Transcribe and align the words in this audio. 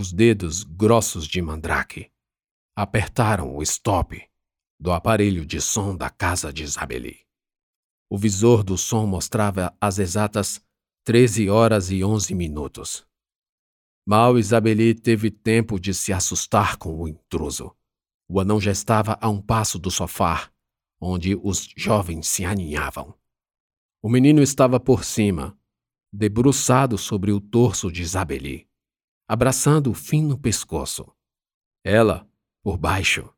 Os 0.00 0.12
dedos 0.12 0.62
grossos 0.62 1.26
de 1.26 1.42
Mandrake 1.42 2.12
apertaram 2.76 3.56
o 3.56 3.60
stop 3.64 4.22
do 4.78 4.92
aparelho 4.92 5.44
de 5.44 5.60
som 5.60 5.96
da 5.96 6.08
casa 6.08 6.52
de 6.52 6.62
Isabeli. 6.62 7.26
O 8.08 8.16
visor 8.16 8.62
do 8.62 8.78
som 8.78 9.06
mostrava 9.06 9.76
as 9.80 9.98
exatas 9.98 10.64
13 11.02 11.50
horas 11.50 11.90
e 11.90 12.04
11 12.04 12.32
minutos. 12.32 13.04
Mal 14.06 14.38
Isabeli 14.38 14.94
teve 14.94 15.32
tempo 15.32 15.80
de 15.80 15.92
se 15.92 16.12
assustar 16.12 16.76
com 16.76 16.96
o 16.96 17.08
intruso. 17.08 17.74
O 18.28 18.38
anão 18.38 18.60
já 18.60 18.70
estava 18.70 19.18
a 19.20 19.28
um 19.28 19.42
passo 19.42 19.80
do 19.80 19.90
sofá, 19.90 20.48
onde 21.00 21.34
os 21.34 21.74
jovens 21.76 22.28
se 22.28 22.44
aninhavam. 22.44 23.18
O 24.00 24.08
menino 24.08 24.44
estava 24.44 24.78
por 24.78 25.02
cima, 25.02 25.58
debruçado 26.12 26.96
sobre 26.96 27.32
o 27.32 27.40
torso 27.40 27.90
de 27.90 28.02
Isabeli, 28.02 28.67
abraçando 29.28 29.90
o 29.90 29.94
fino 29.94 30.38
pescoço. 30.38 31.06
Ela, 31.84 32.26
por 32.62 32.78
baixo, 32.78 33.30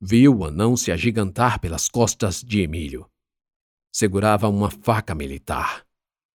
viu 0.00 0.38
o 0.38 0.44
anão 0.46 0.74
se 0.74 0.90
agigantar 0.90 1.60
pelas 1.60 1.86
costas 1.86 2.42
de 2.42 2.62
Emílio. 2.62 3.08
Segurava 3.92 4.48
uma 4.48 4.70
faca 4.70 5.14
militar, 5.14 5.86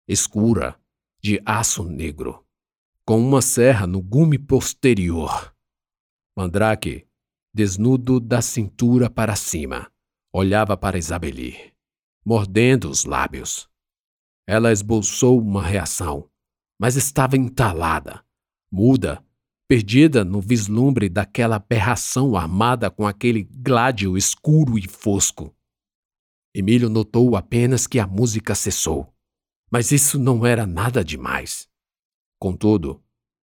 escura, 0.07 0.79
de 1.21 1.41
aço 1.45 1.83
negro, 1.83 2.47
com 3.05 3.19
uma 3.19 3.41
serra 3.41 3.87
no 3.87 4.01
gume 4.01 4.39
posterior. 4.39 5.55
Mandrake, 6.37 7.09
desnudo 7.53 8.21
da 8.21 8.41
cintura 8.41 9.11
para 9.11 9.35
cima, 9.35 9.91
olhava 10.33 10.77
para 10.77 10.99
Isabeli, 10.99 11.75
mordendo 12.25 12.89
os 12.89 13.05
lábios. 13.05 13.69
Ela 14.47 14.71
esboçou 14.71 15.41
uma 15.41 15.63
reação, 15.63 16.31
mas 16.79 16.95
estava 16.95 17.37
entalada, 17.37 18.25
muda 18.71 19.25
perdida 19.69 20.25
no 20.25 20.41
vislumbre 20.41 21.11
daquela 21.11 21.57
aberração 21.57 22.35
armada 22.35 22.91
com 22.91 23.07
aquele 23.07 23.45
gládio 23.45 24.17
escuro 24.17 24.79
e 24.79 24.89
fosco. 24.89 25.55
Emílio 26.55 26.89
notou 26.89 27.37
apenas 27.37 27.87
que 27.87 27.99
a 27.99 28.07
música 28.07 28.55
cessou, 28.55 29.15
mas 29.71 29.93
isso 29.93 30.19
não 30.19 30.47
era 30.47 30.67
nada 30.67 31.05
demais. 31.05 31.69
Contudo, 32.41 33.03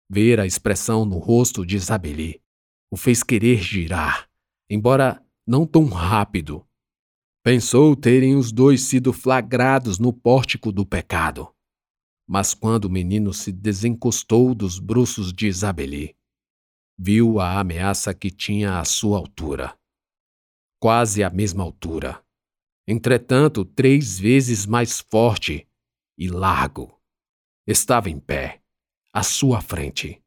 ver 0.09 0.41
a 0.41 0.47
expressão 0.47 1.05
no 1.05 1.19
rosto 1.19 1.65
de 1.65 1.77
Isabeli 1.77 2.43
o 2.91 2.97
fez 2.97 3.23
querer 3.23 3.59
girar, 3.59 4.29
embora 4.71 5.23
não 5.47 5.67
tão 5.67 5.85
rápido. 5.87 6.67
Pensou 7.43 7.95
terem 7.95 8.35
os 8.35 8.51
dois 8.51 8.83
sido 8.83 9.13
flagrados 9.13 9.99
no 9.99 10.13
pórtico 10.13 10.73
do 10.73 10.87
pecado. 10.87 11.54
Mas 12.27 12.55
quando 12.55 12.87
o 12.87 12.91
menino 12.91 13.33
se 13.35 13.53
desencostou 13.53 14.55
dos 14.55 14.79
bruços 14.79 15.33
de 15.33 15.47
Isabeli, 15.47 16.17
viu 16.99 17.39
a 17.41 17.59
ameaça 17.61 18.15
que 18.15 18.31
tinha 18.31 18.79
à 18.79 18.85
sua 18.85 19.19
altura. 19.19 19.79
Quase 20.81 21.23
à 21.23 21.31
mesma 21.31 21.63
altura. 21.63 22.25
Entretanto, 22.87 23.65
três 23.65 24.19
vezes 24.19 24.67
mais 24.67 25.01
forte 25.01 25.69
e 26.17 26.29
largo. 26.29 27.01
Estava 27.67 28.11
em 28.11 28.21
pé, 28.21 28.63
à 29.13 29.23
sua 29.23 29.61
frente. 29.61 30.23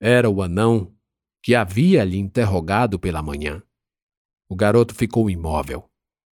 Era 0.00 0.28
o 0.30 0.42
anão 0.42 0.96
que 1.42 1.54
havia 1.54 2.04
lhe 2.04 2.18
interrogado 2.18 2.98
pela 2.98 3.22
manhã. 3.22 3.62
O 4.48 4.56
garoto 4.56 4.94
ficou 4.94 5.30
imóvel, 5.30 5.90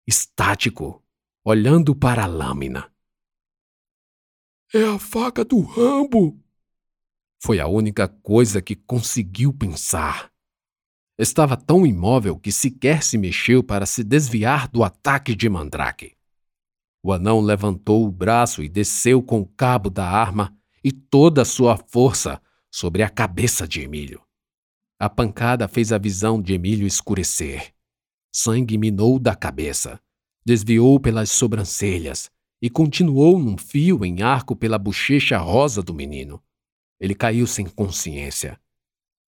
estático, 0.07 1.03
olhando 1.45 1.95
para 1.95 2.25
a 2.25 2.27
lâmina. 2.27 2.92
É 4.75 4.85
a 4.85 4.99
faca 4.99 5.45
do 5.45 5.61
Rambo! 5.61 6.41
Foi 7.39 7.61
a 7.61 7.67
única 7.67 8.09
coisa 8.09 8.63
que 8.63 8.75
conseguiu 8.75 9.53
pensar. 9.53 10.33
Estava 11.19 11.59
tão 11.59 11.87
imóvel 11.87 12.39
que 12.39 12.51
sequer 12.51 13.03
se 13.03 13.19
mexeu 13.19 13.63
para 13.63 13.85
se 13.85 14.03
desviar 14.03 14.69
do 14.69 14.83
ataque 14.83 15.35
de 15.35 15.47
Mandrake. 15.47 16.17
O 17.03 17.13
anão 17.13 17.43
levantou 17.43 18.07
o 18.07 18.11
braço 18.11 18.63
e 18.63 18.69
desceu 18.69 19.23
com 19.23 19.41
o 19.41 19.47
cabo 19.47 19.91
da 19.91 20.09
arma 20.09 20.57
e 20.83 20.91
toda 20.91 21.43
a 21.43 21.45
sua 21.45 21.77
força 21.77 22.41
sobre 22.71 23.03
a 23.03 23.11
cabeça 23.11 23.69
de 23.69 23.83
Emílio. 23.83 24.23
A 24.99 25.11
pancada 25.11 25.69
fez 25.69 25.93
a 25.93 25.99
visão 25.99 26.41
de 26.41 26.55
Emílio 26.55 26.87
escurecer. 26.87 27.75
Sangue 28.33 28.79
minou 28.79 29.19
da 29.19 29.37
cabeça, 29.37 30.01
desviou 30.47 30.99
pelas 30.99 31.31
sobrancelhas 31.31 32.31
e 32.63 32.71
continuou 32.71 33.41
num 33.41 33.59
fio 33.59 34.05
em 34.05 34.23
arco 34.23 34.55
pela 34.55 34.79
bochecha 34.79 35.37
rosa 35.37 35.83
do 35.83 35.93
menino. 35.93 36.41
Ele 37.01 37.13
caiu 37.13 37.45
sem 37.45 37.67
consciência. 37.67 38.61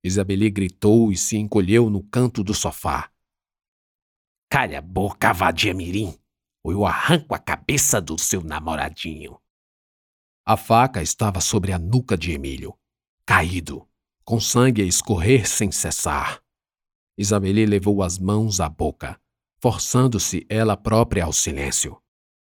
Isabeli 0.04 0.48
gritou 0.48 1.10
e 1.10 1.16
se 1.16 1.36
encolheu 1.36 1.90
no 1.90 2.00
canto 2.04 2.44
do 2.44 2.54
sofá. 2.54 3.10
Calha 4.48 4.78
a 4.78 4.82
boca, 4.82 5.32
vadia 5.32 5.74
mirim, 5.74 6.16
ou 6.62 6.70
eu 6.70 6.86
arranco 6.86 7.34
a 7.34 7.38
cabeça 7.40 8.00
do 8.00 8.16
seu 8.16 8.40
namoradinho. 8.40 9.36
A 10.46 10.56
faca 10.56 11.02
estava 11.02 11.40
sobre 11.40 11.72
a 11.72 11.78
nuca 11.78 12.16
de 12.16 12.30
Emílio, 12.30 12.78
caído, 13.26 13.88
com 14.24 14.38
sangue 14.38 14.82
a 14.82 14.84
escorrer 14.84 15.48
sem 15.48 15.72
cessar. 15.72 16.40
Isabeli 17.18 17.66
levou 17.66 18.00
as 18.00 18.16
mãos 18.16 18.60
à 18.60 18.68
boca, 18.68 19.20
forçando-se 19.58 20.46
ela 20.48 20.76
própria 20.76 21.24
ao 21.24 21.32
silêncio. 21.32 22.00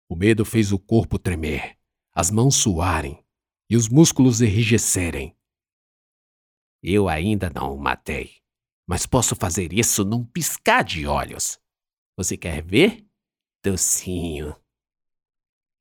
O 0.08 0.14
medo 0.14 0.44
fez 0.44 0.70
o 0.70 0.78
corpo 0.78 1.18
tremer, 1.18 1.76
as 2.14 2.30
mãos 2.30 2.54
suarem 2.54 3.24
e 3.68 3.76
os 3.76 3.88
músculos 3.88 4.40
enrijecerem. 4.40 5.36
Eu 6.80 7.08
ainda 7.08 7.50
não 7.52 7.74
o 7.74 7.80
matei, 7.80 8.36
mas 8.86 9.04
posso 9.04 9.34
fazer 9.34 9.72
isso 9.72 10.04
num 10.04 10.24
piscar 10.24 10.84
de 10.84 11.06
olhos. 11.06 11.58
Você 12.16 12.36
quer 12.36 12.62
ver? 12.62 13.04
Docinho. 13.64 14.54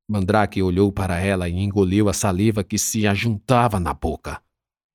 Mandrake 0.08 0.62
olhou 0.62 0.92
para 0.92 1.20
ela 1.20 1.48
e 1.48 1.54
engoliu 1.54 2.10
a 2.10 2.14
saliva 2.14 2.64
que 2.64 2.80
se 2.80 3.06
ajuntava 3.06 3.80
na 3.80 3.94
boca. 3.94 4.42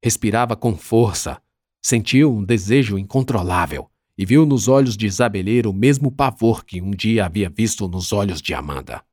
Respirava 0.02 0.56
com 0.56 0.76
força, 0.76 1.40
sentiu 1.80 2.34
um 2.34 2.44
desejo 2.44 2.98
incontrolável 2.98 3.88
e 4.18 4.26
viu 4.26 4.44
nos 4.44 4.66
olhos 4.66 4.96
de 4.96 5.06
Isabeleira 5.06 5.70
o 5.70 5.72
mesmo 5.72 6.10
pavor 6.10 6.64
que 6.64 6.82
um 6.82 6.90
dia 6.90 7.26
havia 7.26 7.48
visto 7.48 7.86
nos 7.86 8.12
olhos 8.12 8.42
de 8.42 8.52
Amanda. 8.54 9.04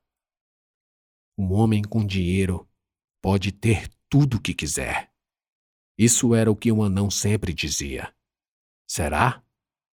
Um 1.37 1.53
homem 1.53 1.83
com 1.83 2.03
dinheiro 2.03 2.67
pode 3.21 3.51
ter 3.51 3.87
tudo 4.09 4.37
o 4.37 4.41
que 4.41 4.53
quiser. 4.53 5.11
Isso 5.97 6.33
era 6.33 6.51
o 6.51 6.55
que 6.55 6.71
o 6.71 6.81
anão 6.81 7.11
sempre 7.11 7.53
dizia. 7.53 8.11
Será? 8.87 9.43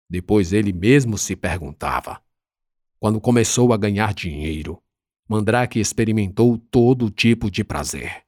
Depois 0.10 0.54
ele 0.54 0.72
mesmo 0.72 1.18
se 1.18 1.36
perguntava. 1.36 2.24
Quando 3.00 3.20
começou 3.20 3.74
a 3.74 3.78
ganhar 3.78 4.14
dinheiro, 4.14 4.82
Mandrake 5.28 5.80
experimentou 5.80 6.58
todo 6.58 7.10
tipo 7.10 7.50
de 7.52 7.64
prazer. 7.64 8.24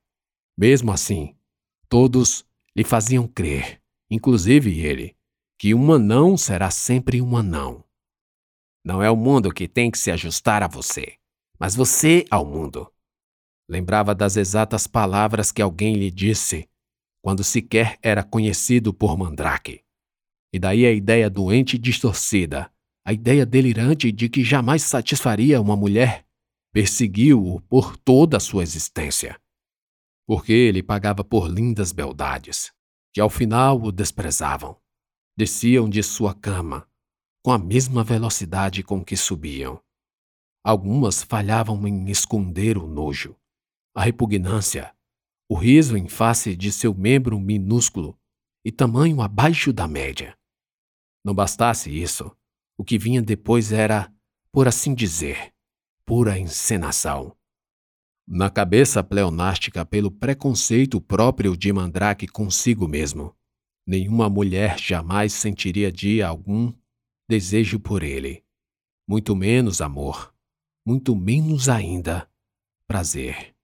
Mesmo 0.57 0.91
assim, 0.91 1.35
todos 1.87 2.45
lhe 2.75 2.83
faziam 2.83 3.27
crer, 3.27 3.81
inclusive 4.09 4.79
ele, 4.79 5.15
que 5.57 5.73
um 5.73 5.93
anão 5.93 6.35
será 6.35 6.71
sempre 6.71 7.21
um 7.21 7.37
anão. 7.37 7.83
Não 8.83 9.01
é 9.01 9.09
o 9.09 9.15
mundo 9.15 9.53
que 9.53 9.67
tem 9.67 9.89
que 9.89 9.97
se 9.97 10.11
ajustar 10.11 10.63
a 10.63 10.67
você, 10.67 11.17
mas 11.59 11.75
você 11.75 12.25
ao 12.29 12.45
mundo. 12.45 12.91
Lembrava 13.67 14.13
das 14.13 14.37
exatas 14.37 14.85
palavras 14.85 15.51
que 15.51 15.61
alguém 15.61 15.95
lhe 15.95 16.11
disse 16.11 16.69
quando 17.25 17.43
sequer 17.43 17.97
era 18.03 18.23
conhecido 18.23 18.93
por 18.93 19.17
Mandrake. 19.17 19.83
E 20.53 20.59
daí 20.59 20.85
a 20.85 20.91
ideia 20.91 21.27
doente 21.27 21.75
e 21.75 21.79
distorcida, 21.79 22.71
a 23.03 23.11
ideia 23.11 23.43
delirante 23.43 24.11
de 24.11 24.29
que 24.29 24.43
jamais 24.43 24.83
satisfaria 24.83 25.59
uma 25.59 25.75
mulher, 25.75 26.23
perseguiu-o 26.71 27.59
por 27.61 27.97
toda 27.97 28.37
a 28.37 28.39
sua 28.39 28.61
existência. 28.61 29.41
Porque 30.27 30.53
ele 30.53 30.83
pagava 30.83 31.23
por 31.23 31.47
lindas 31.47 31.91
beldades, 31.91 32.71
que 33.11 33.19
ao 33.19 33.29
final 33.29 33.81
o 33.81 33.91
desprezavam. 33.91 34.77
Desciam 35.35 35.89
de 35.89 36.03
sua 36.03 36.35
cama, 36.35 36.88
com 37.44 37.51
a 37.51 37.57
mesma 37.57 38.03
velocidade 38.03 38.83
com 38.83 39.03
que 39.03 39.18
subiam. 39.18 39.81
Algumas 40.63 41.23
falhavam 41.23 41.88
em 41.88 42.07
esconder 42.11 42.77
o 42.77 42.85
nojo 42.85 43.35
a 43.95 44.03
repugnância, 44.03 44.94
o 45.50 45.56
riso 45.56 45.95
em 45.95 46.09
face 46.09 46.53
de 46.53 46.69
seu 46.69 46.94
membro 46.94 47.39
minúsculo 47.39 48.19
e 48.63 48.69
tamanho 48.69 49.21
abaixo 49.21 49.71
da 49.71 49.88
média. 49.88 50.38
Não 51.24 51.33
bastasse 51.33 51.89
isso, 51.89 52.36
o 52.77 52.83
que 52.83 52.97
vinha 52.97 53.21
depois 53.21 53.71
era, 53.71 54.13
por 54.51 54.68
assim 54.68 54.94
dizer, 54.94 55.53
pura 56.06 56.38
encenação. 56.38 57.33
Na 58.27 58.50
cabeça 58.50 59.01
pleonástica 59.01 59.86
pelo 59.86 60.12
preconceito 60.12 61.00
próprio 61.00 61.56
de 61.56 61.71
Mandrake 61.71 62.27
consigo 62.27 62.89
mesmo, 62.89 63.33
nenhuma 63.88 64.30
mulher 64.30 64.77
jamais 64.77 65.31
sentiria 65.31 65.89
dia 65.89 66.27
algum 66.27 66.74
desejo 67.30 67.80
por 67.80 68.03
ele, 68.03 68.44
muito 69.07 69.36
menos 69.36 69.80
amor, 69.80 70.36
muito 70.86 71.15
menos 71.15 71.69
ainda 71.69 72.30
prazer. 72.88 73.55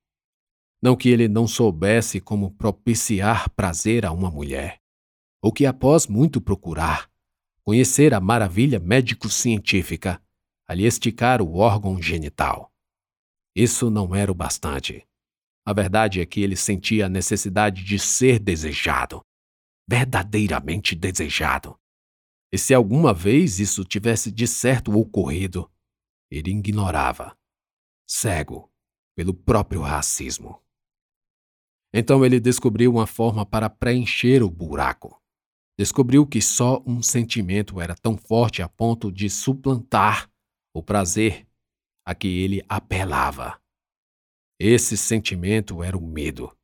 Não 0.81 0.95
que 0.95 1.10
ele 1.10 1.28
não 1.28 1.48
soubesse 1.48 2.19
como 2.19 2.51
propiciar 2.51 3.50
prazer 3.51 4.06
a 4.06 4.12
uma 4.12 4.31
mulher. 4.31 4.81
ou 5.42 5.51
que 5.51 5.66
após 5.66 6.06
muito 6.06 6.39
procurar, 6.39 7.10
conhecer 7.63 8.13
a 8.13 8.19
maravilha 8.22 8.80
médico-científica, 8.80 10.22
ali 10.68 10.86
esticar 10.86 11.42
o 11.42 11.56
órgão 11.56 12.00
genital. 12.01 12.72
Isso 13.56 13.89
não 13.89 14.16
era 14.16 14.31
o 14.31 14.36
bastante. 14.36 15.06
A 15.66 15.74
verdade 15.74 16.22
é 16.22 16.25
que 16.25 16.42
ele 16.42 16.56
sentia 16.56 17.07
a 17.07 17.10
necessidade 17.10 17.83
de 17.83 17.98
ser 18.00 18.39
desejado, 18.39 19.22
verdadeiramente 19.89 20.95
desejado. 20.95 21.78
E 22.51 22.57
se 22.57 22.74
alguma 22.74 23.13
vez 23.13 23.60
isso 23.60 23.83
tivesse 23.83 24.31
de 24.31 24.48
certo 24.48 24.95
ocorrido, 24.98 25.69
ele 26.30 26.51
ignorava, 26.51 27.36
cego 28.07 28.72
pelo 29.16 29.33
próprio 29.33 29.81
racismo. 29.81 30.62
Então 31.94 32.26
ele 32.26 32.40
descobriu 32.40 32.92
uma 32.92 33.06
forma 33.06 33.46
para 33.46 33.70
preencher 33.70 34.42
o 34.44 34.50
buraco. 34.50 35.22
Descobriu 35.78 36.26
que 36.26 36.42
só 36.42 36.82
um 36.86 37.02
sentimento 37.02 37.82
era 37.82 37.96
tão 37.96 38.18
forte 38.18 38.62
a 38.62 38.70
ponto 38.70 39.12
de 39.12 39.30
suplantar 39.30 40.30
o 40.74 40.82
prazer 40.82 41.48
a 42.06 42.16
que 42.16 42.28
ele 42.28 42.64
apelava. 42.68 43.60
Esse 44.60 44.96
sentimento 44.96 45.84
era 45.84 45.98
o 45.98 46.06
medo. 46.06 46.56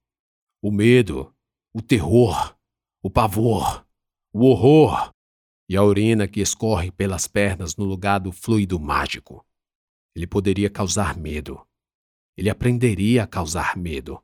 O 0.61 0.71
medo, 0.71 1.33
o 1.73 1.81
terror, 1.81 2.55
o 3.01 3.09
pavor, 3.09 3.85
o 4.33 4.45
horror 4.45 5.11
e 5.69 5.75
a 5.75 5.83
urina 5.83 6.27
que 6.27 6.39
escorre 6.39 6.91
pelas 6.91 7.27
pernas 7.27 7.75
no 7.75 7.83
lugar 7.83 8.19
do 8.19 8.31
fluido 8.31 8.79
mágico. 8.79 9.45
Ele 10.15 10.27
poderia 10.27 10.69
causar 10.69 11.17
medo. 11.17 11.65
Ele 12.37 12.49
aprenderia 12.49 13.23
a 13.23 13.27
causar 13.27 13.75
medo. 13.75 14.23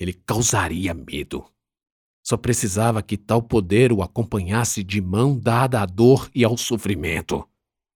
Ele 0.00 0.14
causaria 0.14 0.94
medo. 0.94 1.44
Só 2.26 2.36
precisava 2.36 3.02
que 3.02 3.18
tal 3.18 3.42
poder 3.42 3.92
o 3.92 4.02
acompanhasse 4.02 4.82
de 4.82 5.00
mão 5.00 5.38
dada 5.38 5.82
à 5.82 5.86
dor 5.86 6.30
e 6.34 6.42
ao 6.42 6.56
sofrimento. 6.56 7.46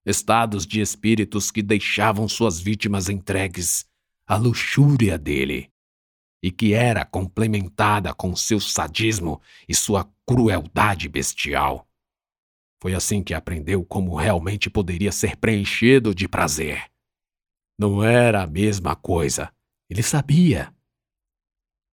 Estados 0.05 0.67
de 0.67 0.81
espíritos 0.81 1.49
que 1.49 1.63
deixavam 1.63 2.27
suas 2.27 2.59
vítimas 2.59 3.09
entregues 3.09 3.85
à 4.27 4.35
luxúria 4.37 5.17
dele 5.17 5.71
e 6.43 6.51
que 6.51 6.73
era 6.73 7.03
complementada 7.03 8.13
com 8.13 8.35
seu 8.35 8.59
sadismo 8.59 9.41
e 9.67 9.73
sua 9.73 10.07
crueldade 10.27 11.09
bestial. 11.09 11.87
Foi 12.79 12.93
assim 12.93 13.23
que 13.23 13.33
aprendeu 13.33 13.83
como 13.83 14.15
realmente 14.15 14.69
poderia 14.69 15.11
ser 15.11 15.37
preenchido 15.37 16.13
de 16.13 16.27
prazer. 16.27 16.91
Não 17.79 18.03
era 18.03 18.43
a 18.43 18.47
mesma 18.47 18.95
coisa. 18.95 19.51
Ele 19.89 20.03
sabia. 20.03 20.74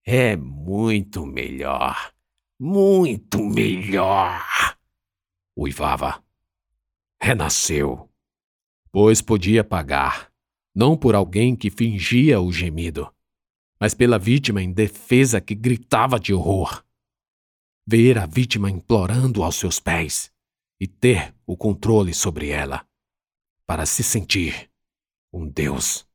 É 0.05 0.37
muito 0.37 1.25
melhor. 1.25 2.13
Muito 2.59 3.39
melhor. 3.39 4.45
Uivava. 5.57 6.23
Renasceu. 7.21 8.11
Pois 8.91 9.23
podia 9.23 9.63
pagar, 9.63 10.31
não 10.75 10.97
por 10.97 11.15
alguém 11.15 11.55
que 11.55 11.71
fingia 11.71 12.41
o 12.41 12.53
gemido, 12.53 13.13
mas 13.81 13.95
pela 13.95 14.19
vítima 14.19 14.63
indefesa 14.63 15.41
que 15.41 15.55
gritava 15.55 16.19
de 16.19 16.35
horror. 16.35 16.85
Ver 17.87 18.19
a 18.19 18.27
vítima 18.27 18.71
implorando 18.71 19.43
aos 19.43 19.57
seus 19.57 19.81
pés 19.81 20.33
e 20.81 20.87
ter 20.87 21.35
o 21.47 21.57
controle 21.57 22.13
sobre 22.13 22.49
ela, 22.49 22.87
para 23.67 23.87
se 23.87 24.03
sentir 24.03 24.69
um 25.33 25.49
Deus. 25.49 26.07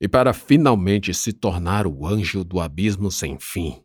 E 0.00 0.06
para 0.06 0.34
finalmente 0.34 1.14
se 1.14 1.32
tornar 1.32 1.86
o 1.86 2.06
anjo 2.06 2.44
do 2.44 2.60
abismo 2.60 3.10
sem 3.10 3.38
fim, 3.38 3.82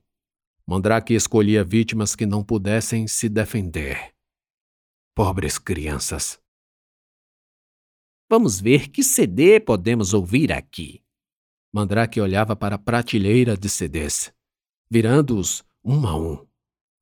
Mandrake 0.67 1.13
escolhia 1.13 1.63
vítimas 1.63 2.15
que 2.15 2.25
não 2.25 2.43
pudessem 2.43 3.07
se 3.07 3.27
defender. 3.27 4.13
Pobres 5.15 5.57
crianças. 5.57 6.39
Vamos 8.29 8.61
ver 8.61 8.89
que 8.89 9.03
CD 9.03 9.59
podemos 9.59 10.13
ouvir 10.13 10.51
aqui. 10.51 11.03
Mandrake 11.73 12.19
olhava 12.19 12.55
para 12.55 12.75
a 12.75 12.79
prateleira 12.79 13.57
de 13.57 13.69
CDs, 13.69 14.33
virando-os 14.89 15.63
um 15.83 16.05
a 16.05 16.17
um, 16.17 16.45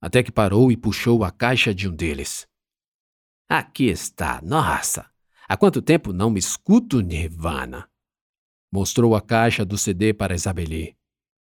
até 0.01 0.23
que 0.23 0.31
parou 0.31 0.71
e 0.71 0.77
puxou 0.77 1.23
a 1.23 1.31
caixa 1.31 1.73
de 1.73 1.87
um 1.87 1.95
deles. 1.95 2.47
Aqui 3.47 3.85
está, 3.85 4.41
nossa! 4.43 5.09
Há 5.47 5.57
quanto 5.57 5.81
tempo 5.81 6.13
não 6.13 6.29
me 6.29 6.39
escuto 6.39 7.01
Nirvana? 7.01 7.88
Mostrou 8.71 9.15
a 9.15 9.21
caixa 9.21 9.65
do 9.65 9.77
CD 9.77 10.13
para 10.13 10.35
Isabeli, 10.35 10.95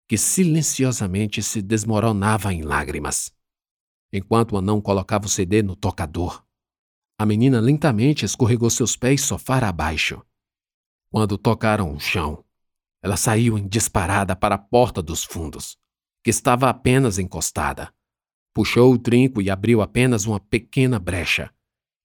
que 0.09 0.17
silenciosamente 0.17 1.43
se 1.43 1.61
desmoronava 1.61 2.53
em 2.53 2.63
lágrimas. 2.63 3.35
Enquanto 4.13 4.53
o 4.53 4.59
anão 4.59 4.81
colocava 4.81 5.27
o 5.27 5.29
CD 5.29 5.63
no 5.63 5.75
tocador, 5.75 6.45
a 7.19 7.27
menina 7.27 7.61
lentamente 7.61 8.25
escorregou 8.25 8.71
seus 8.71 8.95
pés 8.95 9.23
sofá 9.23 9.59
abaixo. 9.67 10.23
Quando 11.11 11.37
tocaram 11.37 11.93
o 11.93 11.99
chão, 11.99 12.45
ela 13.03 13.17
saiu 13.17 13.59
em 13.59 13.67
disparada 13.67 14.37
para 14.37 14.55
a 14.55 14.59
porta 14.59 15.03
dos 15.03 15.25
fundos, 15.25 15.77
que 16.23 16.31
estava 16.31 16.69
apenas 16.69 17.19
encostada. 17.19 17.93
Puxou 18.55 18.93
o 18.93 18.99
trinco 18.99 19.43
e 19.43 19.51
abriu 19.51 19.83
apenas 19.83 20.27
uma 20.27 20.39
pequena 20.39 20.99
brecha 20.99 21.53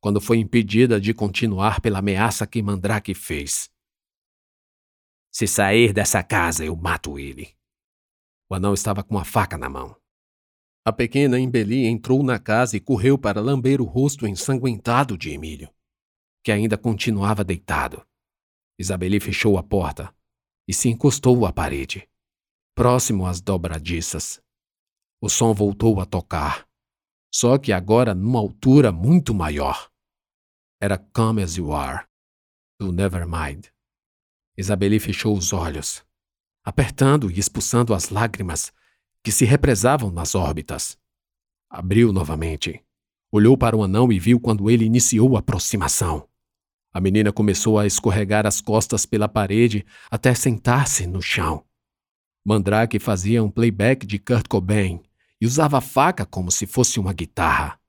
quando 0.01 0.19
foi 0.19 0.39
impedida 0.39 0.99
de 0.99 1.13
continuar 1.13 1.79
pela 1.79 1.99
ameaça 1.99 2.47
que 2.47 2.61
Mandrake 2.61 3.13
fez. 3.13 3.69
Se 5.31 5.47
sair 5.47 5.93
dessa 5.93 6.21
casa, 6.21 6.65
eu 6.65 6.75
mato 6.75 7.17
ele. 7.17 7.55
O 8.49 8.55
anão 8.55 8.73
estava 8.73 9.01
com 9.01 9.17
a 9.17 9.23
faca 9.23 9.57
na 9.57 9.69
mão. 9.69 9.95
A 10.85 10.91
pequena 10.91 11.39
Embeli 11.39 11.85
entrou 11.85 12.21
na 12.21 12.37
casa 12.37 12.75
e 12.75 12.81
correu 12.81 13.17
para 13.17 13.39
lamber 13.39 13.79
o 13.79 13.85
rosto 13.85 14.27
ensanguentado 14.27 15.17
de 15.17 15.29
Emílio, 15.29 15.73
que 16.43 16.51
ainda 16.51 16.77
continuava 16.77 17.43
deitado. 17.43 18.05
Isabeli 18.77 19.19
fechou 19.19 19.57
a 19.57 19.63
porta 19.63 20.13
e 20.67 20.73
se 20.73 20.89
encostou 20.89 21.45
à 21.45 21.53
parede, 21.53 22.09
próximo 22.75 23.25
às 23.25 23.39
dobradiças. 23.39 24.41
O 25.21 25.29
som 25.29 25.53
voltou 25.53 26.01
a 26.01 26.05
tocar, 26.05 26.67
só 27.33 27.57
que 27.57 27.71
agora 27.71 28.13
numa 28.13 28.39
altura 28.39 28.91
muito 28.91 29.33
maior 29.33 29.89
era 30.81 30.97
Come 30.97 31.43
As 31.43 31.57
You 31.57 31.71
Are, 31.73 32.07
do 32.79 32.91
Nevermind. 32.91 33.71
Isabeli 34.57 34.99
fechou 34.99 35.37
os 35.37 35.53
olhos, 35.53 36.03
apertando 36.63 37.31
e 37.31 37.39
expulsando 37.39 37.93
as 37.93 38.09
lágrimas 38.09 38.71
que 39.23 39.31
se 39.31 39.45
represavam 39.45 40.11
nas 40.11 40.35
órbitas. 40.35 40.97
Abriu 41.69 42.11
novamente. 42.11 42.83
Olhou 43.31 43.57
para 43.57 43.77
o 43.77 43.83
anão 43.83 44.11
e 44.11 44.19
viu 44.19 44.39
quando 44.39 44.69
ele 44.69 44.83
iniciou 44.83 45.35
a 45.35 45.39
aproximação. 45.39 46.27
A 46.93 46.99
menina 46.99 47.31
começou 47.31 47.79
a 47.79 47.85
escorregar 47.85 48.45
as 48.45 48.59
costas 48.59 49.05
pela 49.05 49.29
parede 49.29 49.85
até 50.09 50.33
sentar-se 50.33 51.07
no 51.07 51.21
chão. 51.21 51.63
Mandrake 52.43 52.99
fazia 52.99 53.41
um 53.41 53.49
playback 53.49 54.05
de 54.05 54.19
Kurt 54.19 54.47
Cobain 54.49 55.01
e 55.39 55.45
usava 55.45 55.77
a 55.77 55.81
faca 55.81 56.25
como 56.25 56.51
se 56.51 56.67
fosse 56.67 56.99
uma 56.99 57.13
guitarra, 57.13 57.79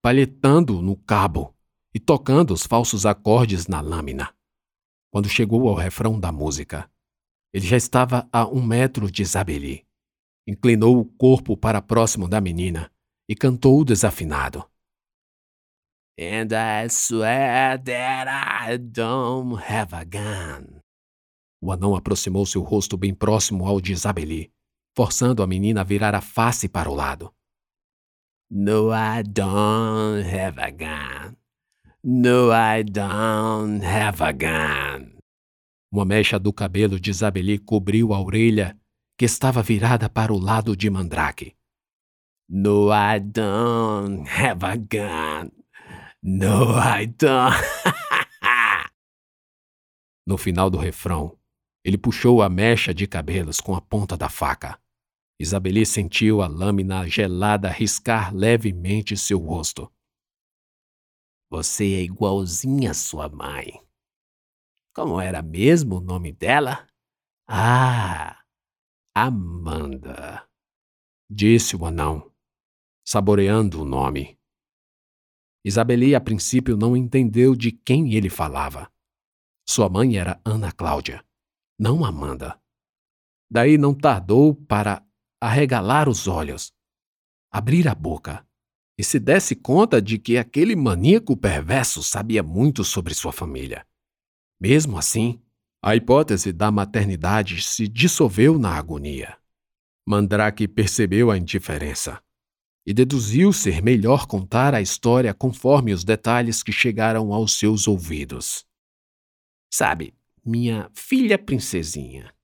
palhetando 0.00 0.80
no 0.80 0.96
cabo 0.96 1.54
e 1.92 1.98
tocando 1.98 2.52
os 2.52 2.64
falsos 2.64 3.04
acordes 3.04 3.66
na 3.66 3.80
lâmina. 3.80 4.32
Quando 5.14 5.28
chegou 5.28 5.68
ao 5.68 5.76
refrão 5.76 6.18
da 6.18 6.32
música, 6.32 6.90
ele 7.52 7.64
já 7.64 7.76
estava 7.76 8.28
a 8.32 8.48
um 8.48 8.60
metro 8.60 9.08
de 9.08 9.22
Isabeli. 9.22 9.86
Inclinou 10.44 10.98
o 10.98 11.04
corpo 11.04 11.56
para 11.56 11.80
próximo 11.80 12.28
da 12.28 12.40
menina 12.40 12.90
e 13.28 13.36
cantou 13.36 13.84
desafinado. 13.84 14.68
And 16.18 16.48
I 16.50 16.88
swear 16.90 17.80
that 17.84 18.28
I 18.28 18.76
don't 18.76 19.54
have 19.62 19.94
a 19.94 20.02
gun. 20.02 20.80
O 21.62 21.70
anão 21.70 21.94
aproximou 21.94 22.44
seu 22.44 22.62
rosto 22.62 22.96
bem 22.96 23.14
próximo 23.14 23.68
ao 23.68 23.80
de 23.80 23.92
Isabeli, 23.92 24.52
forçando 24.96 25.44
a 25.44 25.46
menina 25.46 25.82
a 25.82 25.84
virar 25.84 26.16
a 26.16 26.20
face 26.20 26.68
para 26.68 26.90
o 26.90 26.94
lado. 26.94 27.32
No, 28.50 28.90
I 28.90 29.22
don't 29.22 30.28
have 30.28 30.60
a 30.60 30.70
gun. 30.72 31.43
No, 32.06 32.52
I 32.52 32.82
don't 32.84 33.82
have 33.82 34.22
a 34.22 34.30
gun. 34.30 35.16
Uma 35.90 36.04
mecha 36.04 36.38
do 36.38 36.52
cabelo 36.52 37.00
de 37.00 37.10
Isabeli 37.10 37.58
cobriu 37.58 38.12
a 38.12 38.20
orelha, 38.20 38.78
que 39.18 39.24
estava 39.24 39.62
virada 39.62 40.06
para 40.10 40.30
o 40.30 40.38
lado 40.38 40.76
de 40.76 40.90
Mandrake. 40.90 41.54
No, 42.46 42.90
I 42.92 43.20
don't 43.20 44.28
have 44.28 44.66
a 44.66 44.76
gun. 44.76 45.50
No, 46.22 46.76
I 46.76 47.06
don't. 47.06 47.56
no 50.26 50.36
final 50.36 50.68
do 50.68 50.76
refrão, 50.76 51.38
ele 51.82 51.96
puxou 51.96 52.42
a 52.42 52.50
mecha 52.50 52.92
de 52.92 53.06
cabelos 53.06 53.62
com 53.62 53.74
a 53.74 53.80
ponta 53.80 54.14
da 54.14 54.28
faca. 54.28 54.78
Isabeli 55.40 55.86
sentiu 55.86 56.42
a 56.42 56.48
lâmina 56.48 57.08
gelada 57.08 57.70
riscar 57.70 58.34
levemente 58.34 59.16
seu 59.16 59.38
rosto. 59.38 59.90
Você 61.56 61.84
é 61.84 62.02
igualzinha 62.02 62.90
à 62.90 62.94
sua 62.94 63.28
mãe. 63.28 63.80
Como 64.92 65.20
era 65.20 65.40
mesmo 65.40 65.98
o 65.98 66.00
nome 66.00 66.32
dela? 66.32 66.88
Ah, 67.48 68.42
Amanda, 69.14 70.48
disse 71.30 71.76
o 71.76 71.86
anão. 71.86 72.28
saboreando 73.06 73.82
o 73.82 73.84
nome. 73.84 74.36
Isabeli, 75.64 76.16
a 76.16 76.20
princípio, 76.20 76.76
não 76.76 76.96
entendeu 76.96 77.54
de 77.54 77.70
quem 77.70 78.14
ele 78.14 78.28
falava. 78.28 78.92
Sua 79.64 79.88
mãe 79.88 80.16
era 80.16 80.40
Ana 80.44 80.72
Cláudia, 80.72 81.24
não 81.78 82.04
Amanda. 82.04 82.60
Daí 83.48 83.78
não 83.78 83.94
tardou 83.94 84.56
para 84.56 85.06
arregalar 85.40 86.08
os 86.08 86.26
olhos, 86.26 86.72
abrir 87.48 87.86
a 87.86 87.94
boca 87.94 88.44
e 88.96 89.02
se 89.04 89.18
desse 89.18 89.56
conta 89.56 90.00
de 90.00 90.18
que 90.18 90.38
aquele 90.38 90.76
maníaco 90.76 91.36
perverso 91.36 92.02
sabia 92.02 92.42
muito 92.42 92.84
sobre 92.84 93.14
sua 93.14 93.32
família. 93.32 93.86
Mesmo 94.60 94.96
assim, 94.96 95.42
a 95.82 95.94
hipótese 95.96 96.52
da 96.52 96.70
maternidade 96.70 97.62
se 97.62 97.88
dissolveu 97.88 98.58
na 98.58 98.70
agonia. 98.76 99.36
Mandrake 100.06 100.68
percebeu 100.68 101.30
a 101.30 101.36
indiferença 101.36 102.22
e 102.86 102.92
deduziu 102.92 103.52
ser 103.52 103.82
melhor 103.82 104.26
contar 104.26 104.74
a 104.74 104.80
história 104.80 105.32
conforme 105.32 105.92
os 105.92 106.04
detalhes 106.04 106.62
que 106.62 106.72
chegaram 106.72 107.32
aos 107.32 107.58
seus 107.58 107.88
ouvidos. 107.88 108.66
Sabe, 109.72 110.14
minha 110.44 110.90
filha 110.94 111.38
princesinha, 111.38 112.34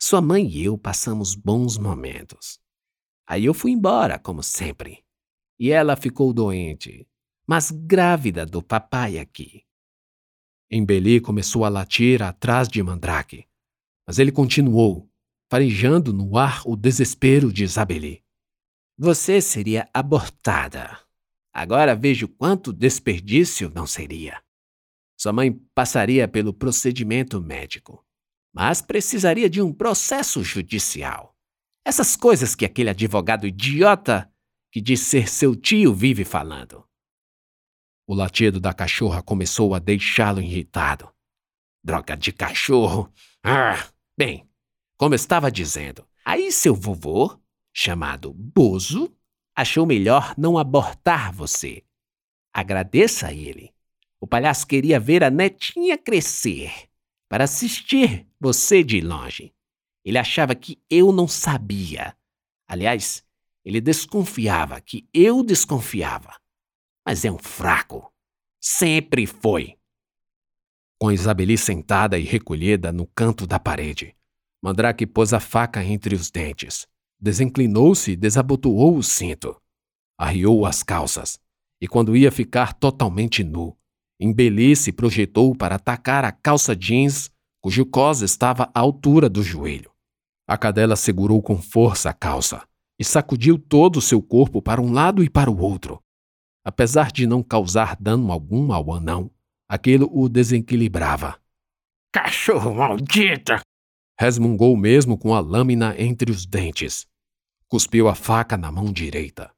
sua 0.00 0.22
mãe 0.22 0.46
e 0.48 0.64
eu 0.64 0.78
passamos 0.78 1.34
bons 1.34 1.76
momentos. 1.76 2.58
Aí 3.26 3.44
eu 3.44 3.52
fui 3.52 3.72
embora, 3.72 4.18
como 4.18 4.42
sempre. 4.42 5.04
E 5.58 5.70
ela 5.70 5.96
ficou 5.96 6.32
doente, 6.32 7.08
mas 7.46 7.70
grávida 7.70 8.46
do 8.46 8.62
papai 8.62 9.18
aqui. 9.18 9.64
Embeli 10.70 11.20
começou 11.20 11.64
a 11.64 11.68
latir 11.68 12.22
atrás 12.22 12.68
de 12.68 12.82
Mandrake, 12.82 13.46
mas 14.06 14.18
ele 14.18 14.30
continuou, 14.30 15.10
farejando 15.50 16.12
no 16.12 16.36
ar 16.36 16.62
o 16.66 16.76
desespero 16.76 17.52
de 17.52 17.64
Isabeli. 17.64 18.22
Você 18.98 19.40
seria 19.40 19.88
abortada. 19.94 20.98
Agora 21.52 21.96
vejo 21.96 22.28
quanto 22.28 22.72
desperdício 22.72 23.70
não 23.74 23.86
seria. 23.86 24.42
Sua 25.18 25.32
mãe 25.32 25.52
passaria 25.74 26.28
pelo 26.28 26.52
procedimento 26.52 27.40
médico, 27.40 28.04
mas 28.54 28.80
precisaria 28.82 29.48
de 29.48 29.60
um 29.60 29.72
processo 29.72 30.44
judicial. 30.44 31.34
Essas 31.84 32.14
coisas 32.14 32.54
que 32.54 32.64
aquele 32.64 32.90
advogado 32.90 33.46
idiota 33.46 34.30
que 34.78 34.82
diz 34.82 35.00
ser 35.00 35.28
seu 35.28 35.56
tio 35.56 35.92
vive 35.92 36.24
falando. 36.24 36.86
O 38.06 38.14
latido 38.14 38.60
da 38.60 38.72
cachorra 38.72 39.20
começou 39.20 39.74
a 39.74 39.80
deixá-lo 39.80 40.40
irritado. 40.40 41.12
Droga 41.82 42.16
de 42.16 42.30
cachorro! 42.30 43.12
Ah! 43.42 43.88
Bem, 44.16 44.48
como 44.96 45.14
eu 45.14 45.16
estava 45.16 45.50
dizendo, 45.50 46.06
aí 46.24 46.52
seu 46.52 46.76
vovô 46.76 47.36
chamado 47.74 48.32
Bozo, 48.32 49.12
achou 49.52 49.84
melhor 49.84 50.32
não 50.38 50.56
abortar 50.56 51.32
você. 51.32 51.82
Agradeça 52.54 53.26
a 53.26 53.32
ele. 53.32 53.74
O 54.20 54.28
palhaço 54.28 54.64
queria 54.64 55.00
ver 55.00 55.24
a 55.24 55.30
netinha 55.30 55.98
crescer 55.98 56.88
para 57.28 57.42
assistir 57.42 58.28
você 58.38 58.84
de 58.84 59.00
longe. 59.00 59.52
Ele 60.04 60.18
achava 60.18 60.54
que 60.54 60.80
eu 60.88 61.10
não 61.10 61.26
sabia. 61.26 62.16
Aliás, 62.68 63.26
ele 63.68 63.82
desconfiava 63.82 64.80
que 64.80 65.06
eu 65.12 65.42
desconfiava. 65.42 66.32
Mas 67.06 67.26
é 67.26 67.30
um 67.30 67.36
fraco. 67.36 68.10
Sempre 68.58 69.26
foi. 69.26 69.76
Com 70.98 71.12
Isabeli 71.12 71.58
sentada 71.58 72.18
e 72.18 72.22
recolhida 72.22 72.90
no 72.90 73.06
canto 73.06 73.46
da 73.46 73.58
parede, 73.58 74.16
Mandrake 74.62 75.06
pôs 75.06 75.34
a 75.34 75.38
faca 75.38 75.84
entre 75.84 76.14
os 76.14 76.30
dentes 76.30 76.88
Desinclinou-se 77.20 78.12
e 78.12 78.16
desabotoou 78.16 78.96
o 78.96 79.02
cinto. 79.02 79.54
Arriou 80.16 80.64
as 80.64 80.82
calças. 80.82 81.38
E 81.80 81.86
quando 81.86 82.16
ia 82.16 82.32
ficar 82.32 82.72
totalmente 82.72 83.44
nu, 83.44 83.76
embelisse 84.18 84.90
e 84.90 84.92
projetou 84.94 85.54
para 85.54 85.74
atacar 85.74 86.24
a 86.24 86.32
calça 86.32 86.74
jeans, 86.74 87.30
cujo 87.60 87.84
cós 87.84 88.22
estava 88.22 88.70
à 88.74 88.80
altura 88.80 89.28
do 89.28 89.42
joelho. 89.42 89.90
A 90.46 90.56
cadela 90.56 90.96
segurou 90.96 91.42
com 91.42 91.60
força 91.60 92.08
a 92.08 92.14
calça 92.14 92.67
e 92.98 93.04
sacudiu 93.04 93.58
todo 93.58 93.96
o 93.96 94.02
seu 94.02 94.20
corpo 94.20 94.60
para 94.60 94.80
um 94.80 94.92
lado 94.92 95.22
e 95.22 95.30
para 95.30 95.50
o 95.50 95.60
outro. 95.60 96.02
Apesar 96.64 97.12
de 97.12 97.26
não 97.26 97.42
causar 97.42 97.96
dano 98.00 98.32
algum 98.32 98.72
ao 98.72 98.92
anão, 98.92 99.30
aquilo 99.68 100.10
o 100.12 100.28
desequilibrava. 100.28 101.40
Cachorro 102.12 102.74
maldita! 102.74 103.60
Resmungou 104.18 104.76
mesmo 104.76 105.16
com 105.16 105.34
a 105.34 105.40
lâmina 105.40 105.94
entre 106.00 106.30
os 106.30 106.44
dentes. 106.44 107.06
Cuspiu 107.68 108.08
a 108.08 108.14
faca 108.14 108.56
na 108.56 108.72
mão 108.72 108.92
direita 108.92 109.52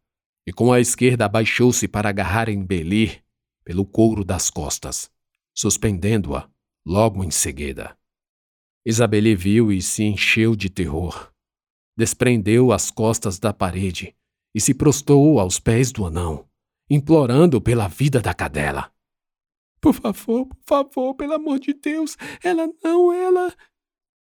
e 0.46 0.52
com 0.52 0.72
a 0.72 0.80
esquerda 0.80 1.26
abaixou-se 1.26 1.86
para 1.86 2.08
agarrar 2.08 2.48
em 2.48 2.64
Belir 2.64 3.22
pelo 3.64 3.86
couro 3.86 4.24
das 4.24 4.50
costas, 4.50 5.10
suspendendo-a 5.54 6.48
logo 6.84 7.22
em 7.22 7.30
seguida. 7.30 7.96
Isabelle 8.84 9.36
viu 9.36 9.70
e 9.70 9.80
se 9.80 10.02
encheu 10.02 10.56
de 10.56 10.68
terror. 10.68 11.32
Desprendeu 12.00 12.72
as 12.72 12.90
costas 12.90 13.38
da 13.38 13.52
parede 13.52 14.16
e 14.54 14.58
se 14.58 14.72
prostrou 14.72 15.38
aos 15.38 15.60
pés 15.60 15.92
do 15.92 16.06
anão, 16.06 16.48
implorando 16.88 17.60
pela 17.60 17.88
vida 17.88 18.22
da 18.22 18.32
cadela. 18.32 18.90
Por 19.82 19.92
favor, 19.92 20.46
por 20.46 20.56
favor, 20.66 21.14
pelo 21.14 21.34
amor 21.34 21.60
de 21.60 21.74
Deus, 21.74 22.16
ela 22.42 22.66
não, 22.82 23.12
ela 23.12 23.54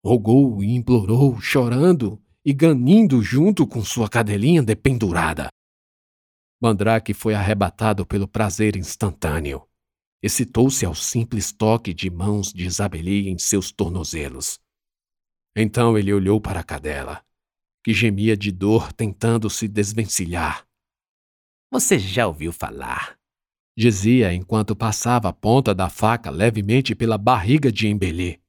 rogou 0.03 0.65
e 0.65 0.75
implorou, 0.75 1.39
chorando 1.39 2.19
e 2.43 2.55
ganindo 2.55 3.21
junto 3.21 3.67
com 3.67 3.85
sua 3.85 4.09
cadelinha 4.09 4.63
dependurada. 4.63 5.51
Mandrake 6.63 7.13
foi 7.13 7.35
arrebatado 7.35 8.07
pelo 8.07 8.27
prazer 8.27 8.75
instantâneo. 8.75 9.69
Excitou-se 10.23 10.87
ao 10.87 10.95
simples 10.95 11.53
toque 11.53 11.93
de 11.93 12.09
mãos 12.09 12.55
de 12.55 12.65
Isabeli 12.65 13.29
em 13.29 13.37
seus 13.37 13.71
tornozelos. 13.71 14.59
Então 15.55 15.99
ele 15.99 16.11
olhou 16.11 16.41
para 16.41 16.61
a 16.61 16.65
cadela, 16.65 17.23
que 17.83 17.95
gemia 17.95 18.37
de 18.37 18.53
dor 18.53 18.93
tentando 18.93 19.49
se 19.49 19.67
desvencilhar. 19.67 20.67
Você 21.71 21.99
já 21.99 22.27
ouviu 22.27 22.53
falar? 22.53 23.19
Dizia 23.77 24.35
enquanto 24.35 24.77
passava 24.77 25.29
a 25.29 25.33
ponta 25.33 25.75
da 25.75 25.89
faca 25.89 26.31
levemente 26.31 26.95
pela 26.95 27.17
barriga 27.17 27.71
de 27.73 27.89
Embelê 27.89 28.41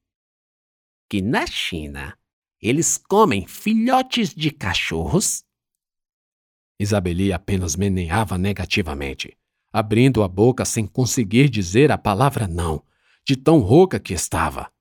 que 1.12 1.20
na 1.20 1.46
China 1.46 2.16
eles 2.58 2.96
comem 2.96 3.46
filhotes 3.46 4.34
de 4.34 4.50
cachorros? 4.50 5.44
Isabeli 6.80 7.34
apenas 7.34 7.76
meneava 7.76 8.38
negativamente, 8.38 9.36
abrindo 9.70 10.22
a 10.22 10.28
boca 10.28 10.64
sem 10.64 10.86
conseguir 10.86 11.50
dizer 11.50 11.92
a 11.92 11.98
palavra 11.98 12.48
não, 12.48 12.82
de 13.26 13.36
tão 13.36 13.58
rouca 13.58 14.00
que 14.00 14.14
estava. 14.14 14.72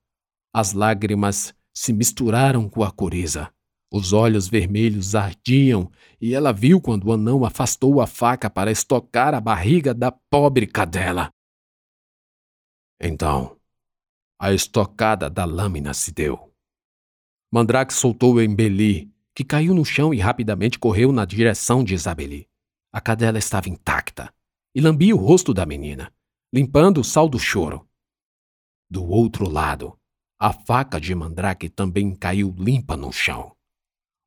As 0.53 0.71
lágrimas 0.71 1.53
se 1.73 1.91
misturaram 1.91 2.69
com 2.69 2.81
a 2.81 2.89
coriza. 2.89 3.53
Os 3.93 4.13
olhos 4.13 4.47
vermelhos 4.47 5.15
ardiam 5.15 5.91
e 6.19 6.33
ela 6.33 6.53
viu 6.53 6.79
quando 6.79 7.07
o 7.07 7.11
anão 7.11 7.43
afastou 7.43 7.99
a 7.99 8.07
faca 8.07 8.49
para 8.49 8.71
estocar 8.71 9.33
a 9.33 9.41
barriga 9.41 9.93
da 9.93 10.09
pobre 10.09 10.65
cadela. 10.65 11.29
Então, 13.01 13.59
a 14.39 14.53
estocada 14.53 15.29
da 15.29 15.43
lâmina 15.43 15.93
se 15.93 16.13
deu. 16.13 16.53
Mandrake 17.51 17.93
soltou 17.93 18.41
Embeli, 18.41 19.11
que 19.35 19.43
caiu 19.43 19.73
no 19.73 19.83
chão 19.83 20.13
e 20.13 20.19
rapidamente 20.19 20.79
correu 20.79 21.11
na 21.11 21.25
direção 21.25 21.83
de 21.83 21.93
Isabeli. 21.93 22.47
A 22.93 23.01
cadela 23.01 23.39
estava 23.39 23.67
intacta 23.67 24.33
e 24.73 24.79
lambia 24.79 25.13
o 25.13 25.19
rosto 25.19 25.53
da 25.53 25.65
menina, 25.65 26.13
limpando 26.53 27.01
o 27.01 27.03
sal 27.03 27.27
do 27.27 27.37
choro. 27.37 27.85
Do 28.89 29.03
outro 29.03 29.49
lado, 29.49 29.99
a 30.39 30.53
faca 30.53 30.99
de 30.99 31.13
Mandrake 31.13 31.67
também 31.67 32.15
caiu 32.15 32.55
limpa 32.57 32.95
no 32.95 33.11
chão. 33.11 33.53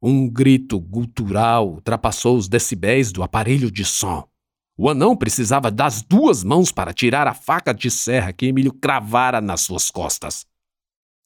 Um 0.07 0.29
grito 0.29 0.79
gutural 0.79 1.67
ultrapassou 1.67 2.37
os 2.37 2.47
decibéis 2.47 3.11
do 3.11 3.23
aparelho 3.23 3.71
de 3.71 3.87
som. 3.87 4.29
O 4.77 4.91
anão 4.91 5.17
precisava 5.17 5.71
das 5.71 6.03
duas 6.03 6.45
mãos 6.45 6.71
para 6.71 6.93
tirar 6.93 7.27
a 7.27 7.33
faca 7.33 7.73
de 7.73 7.91
serra 7.91 8.31
que 8.31 8.45
Emílio 8.45 8.71
cravara 8.71 9.41
nas 9.41 9.63
suas 9.63 9.91
costas. 9.91 10.47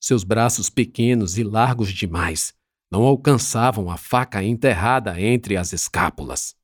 Seus 0.00 0.22
braços 0.22 0.70
pequenos 0.70 1.38
e 1.38 1.42
largos 1.42 1.92
demais 1.92 2.54
não 2.88 3.02
alcançavam 3.02 3.90
a 3.90 3.96
faca 3.96 4.44
enterrada 4.44 5.20
entre 5.20 5.56
as 5.56 5.72
escápulas. 5.72 6.54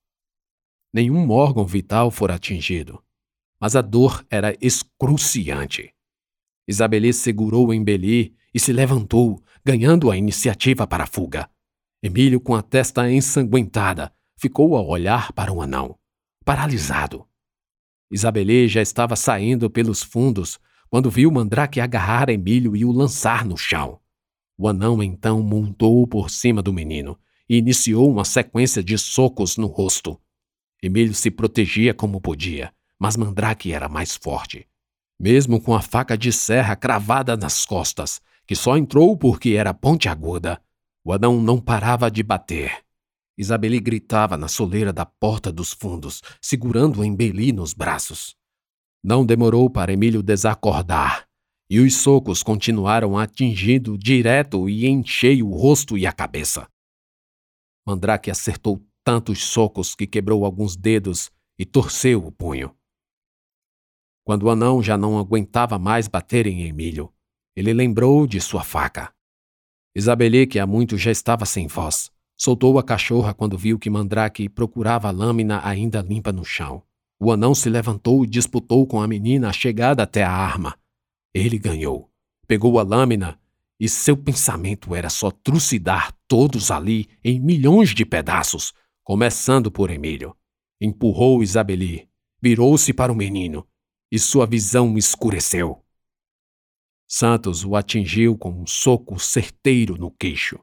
Nenhum 0.93 1.29
órgão 1.33 1.67
vital 1.67 2.13
fora 2.13 2.37
atingido, 2.37 3.03
mas 3.59 3.75
a 3.75 3.83
dor 3.83 4.25
era 4.31 4.57
excruciante. 4.61 5.93
Isabeli 6.69 7.13
segurou 7.13 7.75
Embeli 7.75 8.37
e 8.55 8.61
se 8.61 8.73
levantou, 8.73 9.43
ganhando 9.65 10.13
a 10.13 10.17
iniciativa 10.17 10.87
para 10.87 11.03
a 11.03 11.09
fuga. 11.09 11.51
Emílio, 12.05 12.39
com 12.39 12.55
a 12.55 12.61
testa 12.61 13.11
ensanguentada, 13.11 14.13
ficou 14.37 14.77
a 14.77 14.83
olhar 14.83 15.33
para 15.33 15.51
o 15.51 15.63
anão 15.63 15.99
paralisado. 16.45 17.27
Isabelê 18.13 18.69
já 18.69 18.83
estava 18.83 19.17
saindo 19.17 19.71
pelos 19.71 20.03
fundos 20.03 20.61
quando 20.91 21.11
viu 21.11 21.31
Mandrake 21.31 21.81
agarrar 21.81 22.29
Emílio 22.29 22.77
e 22.77 22.85
o 22.85 22.93
lançar 22.93 23.47
no 23.47 23.57
chão. 23.57 23.99
O 24.59 24.69
anão 24.69 25.03
então 25.03 25.43
montou 25.43 26.07
por 26.07 26.29
cima 26.29 26.61
do 26.61 26.75
menino 26.75 27.19
e 27.49 27.57
iniciou 27.57 28.11
uma 28.11 28.27
sequência 28.27 28.85
de 28.85 28.99
socos 28.99 29.57
no 29.57 29.67
rosto, 29.67 30.21
Emílio 30.83 31.15
se 31.15 31.31
protegia 31.31 31.95
como 31.95 32.21
podia, 32.21 32.71
mas 32.99 33.17
Mandrake 33.17 33.73
era 33.73 33.89
mais 33.89 34.15
forte. 34.15 34.69
Mesmo 35.19 35.59
com 35.59 35.75
a 35.75 35.81
faca 35.81 36.19
de 36.19 36.31
serra 36.31 36.77
cravada 36.77 37.39
nas 37.39 37.65
costas, 37.65 38.21
que 38.47 38.55
só 38.55 38.77
entrou 38.77 39.17
porque 39.17 39.53
era 39.53 39.73
pontiaguda, 39.73 40.61
o 41.05 41.13
anão 41.13 41.41
não 41.41 41.61
parava 41.61 42.11
de 42.11 42.23
bater. 42.23 42.83
Isabeli 43.37 43.79
gritava 43.79 44.37
na 44.37 44.49
soleira 44.49 44.93
da 44.93 45.05
porta 45.05 45.53
dos 45.53 45.73
fundos, 45.73 46.23
segurando 46.41 47.05
embeli 47.05 47.53
nos 47.53 47.75
braços. 47.75 48.35
Não 49.03 49.27
demorou 49.27 49.69
para 49.69 49.93
Emílio 49.93 50.23
desacordar, 50.23 51.29
e 51.69 51.81
os 51.81 51.95
socos 51.97 52.43
continuaram 52.43 53.19
atingindo 53.19 53.99
direto 53.99 54.69
e 54.69 54.87
em 54.87 55.05
cheio 55.05 55.49
o 55.49 55.57
rosto 55.57 55.99
e 55.99 56.07
a 56.07 56.13
cabeça. 56.13 56.67
Mandrake 57.87 58.31
acertou 58.31 58.83
tantos 59.05 59.45
socos 59.45 59.95
que 59.95 60.07
quebrou 60.07 60.45
alguns 60.45 60.75
dedos 60.75 61.31
e 61.59 61.67
torceu 61.67 62.25
o 62.25 62.33
punho. 62.33 62.75
Quando 64.25 64.45
o 64.45 64.51
anão 64.51 64.83
já 64.83 64.97
não 64.97 65.19
aguentava 65.19 65.79
mais 65.79 66.09
bater 66.09 66.47
em 66.47 66.63
Emílio, 66.63 67.13
ele 67.55 67.75
lembrou 67.75 68.27
de 68.27 68.41
sua 68.41 68.65
faca. 68.65 69.15
Isabeli, 69.95 70.47
que 70.47 70.59
há 70.59 70.67
muito 70.67 70.99
já 70.99 71.11
estava 71.11 71.47
sem 71.47 71.69
voz, 71.69 72.11
soltou 72.37 72.79
a 72.79 72.83
cachorra 72.83 73.33
quando 73.33 73.57
viu 73.57 73.79
que 73.79 73.89
Mandrake 73.89 74.49
procurava 74.49 75.09
a 75.09 75.13
lâmina 75.13 75.61
ainda 75.65 76.01
limpa 76.03 76.33
no 76.33 76.45
chão. 76.45 76.83
O 77.21 77.31
anão 77.31 77.55
se 77.55 77.71
levantou 77.71 78.25
e 78.25 78.29
disputou 78.29 78.87
com 78.87 79.01
a 79.01 79.07
menina 79.07 79.49
a 79.49 79.53
chegada 79.53 80.03
até 80.03 80.25
a 80.25 80.31
arma. 80.31 80.77
Ele 81.33 81.59
ganhou. 81.59 82.11
Pegou 82.47 82.79
a 82.79 82.83
lâmina 82.83 83.39
e 83.79 83.89
seu 83.89 84.17
pensamento 84.17 84.95
era 84.95 85.09
só 85.09 85.31
trucidar 85.31 86.13
todos 86.27 86.71
ali 86.71 87.09
em 87.23 87.39
milhões 87.39 87.91
de 87.91 88.05
pedaços, 88.05 88.73
começando 89.03 89.71
por 89.71 89.91
Emílio. 89.91 90.37
Empurrou 90.81 91.43
Isabeli, 91.43 92.09
virou-se 92.43 92.93
para 92.93 93.13
o 93.13 93.17
menino 93.17 93.67
e 94.11 94.19
sua 94.19 94.47
visão 94.47 94.97
escureceu. 94.99 95.84
Santos 97.17 97.65
o 97.65 97.77
atingiu 97.77 98.37
com 98.37 98.51
um 98.51 98.67
soco 98.67 99.21
certeiro 99.21 99.97
no 99.97 100.11
queixo. 100.11 100.59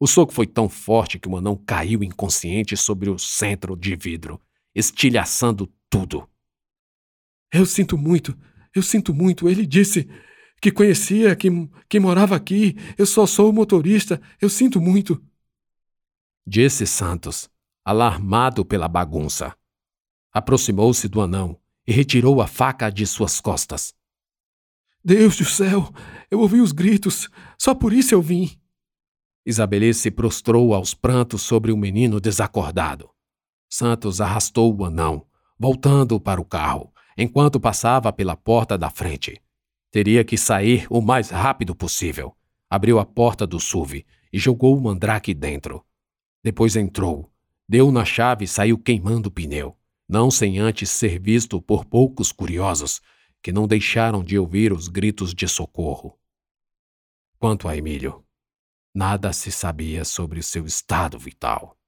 O 0.00 0.06
soco 0.08 0.32
foi 0.32 0.44
tão 0.44 0.68
forte 0.68 1.16
que 1.16 1.28
o 1.28 1.36
anão 1.36 1.54
caiu 1.54 2.02
inconsciente 2.02 2.76
sobre 2.76 3.08
o 3.08 3.16
centro 3.20 3.76
de 3.76 3.94
vidro, 3.94 4.42
estilhaçando 4.74 5.72
tudo. 5.88 6.28
Eu 7.52 7.64
sinto 7.64 7.96
muito, 7.96 8.36
eu 8.74 8.82
sinto 8.82 9.14
muito. 9.14 9.48
Ele 9.48 9.64
disse 9.64 10.10
que 10.60 10.72
conhecia, 10.72 11.36
que, 11.36 11.48
que 11.88 12.00
morava 12.00 12.34
aqui. 12.34 12.74
Eu 12.98 13.06
só 13.06 13.24
sou 13.24 13.50
o 13.50 13.52
motorista. 13.52 14.20
Eu 14.42 14.50
sinto 14.50 14.80
muito. 14.80 15.24
Disse 16.44 16.84
Santos, 16.84 17.48
alarmado 17.84 18.64
pela 18.64 18.88
bagunça. 18.88 19.56
Aproximou-se 20.32 21.06
do 21.06 21.20
anão 21.20 21.56
e 21.86 21.92
retirou 21.92 22.42
a 22.42 22.48
faca 22.48 22.90
de 22.90 23.06
suas 23.06 23.40
costas. 23.40 23.94
Deus 25.06 25.36
do 25.36 25.44
céu! 25.44 25.88
Eu 26.28 26.40
ouvi 26.40 26.60
os 26.60 26.72
gritos. 26.72 27.30
Só 27.56 27.76
por 27.76 27.92
isso 27.92 28.12
eu 28.12 28.20
vim. 28.20 28.50
Isabelê 29.46 29.94
se 29.94 30.10
prostrou 30.10 30.74
aos 30.74 30.94
prantos 30.94 31.42
sobre 31.42 31.70
o 31.70 31.76
menino 31.76 32.20
desacordado. 32.20 33.08
Santos 33.70 34.20
arrastou 34.20 34.76
o 34.76 34.84
anão, 34.84 35.24
voltando 35.56 36.18
para 36.18 36.40
o 36.40 36.44
carro, 36.44 36.92
enquanto 37.16 37.60
passava 37.60 38.12
pela 38.12 38.34
porta 38.34 38.76
da 38.76 38.90
frente. 38.90 39.40
Teria 39.92 40.24
que 40.24 40.36
sair 40.36 40.88
o 40.90 41.00
mais 41.00 41.30
rápido 41.30 41.72
possível. 41.72 42.34
Abriu 42.68 42.98
a 42.98 43.06
porta 43.06 43.46
do 43.46 43.60
SUV 43.60 44.04
e 44.32 44.38
jogou 44.40 44.76
o 44.76 44.82
mandrake 44.82 45.32
dentro. 45.32 45.84
Depois 46.42 46.74
entrou, 46.74 47.30
deu 47.68 47.92
na 47.92 48.04
chave 48.04 48.44
e 48.44 48.48
saiu 48.48 48.76
queimando 48.76 49.28
o 49.28 49.32
pneu 49.32 49.76
não 50.08 50.30
sem 50.30 50.58
antes 50.58 50.90
ser 50.90 51.18
visto 51.18 51.60
por 51.60 51.84
poucos 51.84 52.30
curiosos 52.30 53.00
que 53.46 53.52
não 53.52 53.68
deixaram 53.68 54.24
de 54.24 54.36
ouvir 54.36 54.72
os 54.72 54.88
gritos 54.88 55.32
de 55.32 55.46
socorro. 55.46 56.18
Quanto 57.38 57.68
a 57.68 57.76
Emílio, 57.76 58.26
nada 58.92 59.32
se 59.32 59.52
sabia 59.52 60.04
sobre 60.04 60.42
seu 60.42 60.66
estado 60.66 61.16
vital. 61.16 61.78